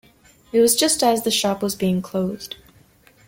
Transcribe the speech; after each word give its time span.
It 0.51 0.61
was 0.61 0.75
just 0.75 1.03
as 1.03 1.21
the 1.21 1.29
shop 1.29 1.61
was 1.61 1.75
being 1.75 2.01
closed. 2.01 2.55